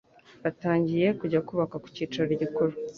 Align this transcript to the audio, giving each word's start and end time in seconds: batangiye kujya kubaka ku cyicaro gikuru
batangiye 0.43 1.07
kujya 1.19 1.39
kubaka 1.47 1.75
ku 1.83 1.87
cyicaro 1.95 2.27
gikuru 2.41 2.71